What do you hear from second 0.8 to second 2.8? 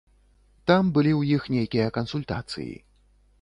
былі ў іх нейкія кансультацыі.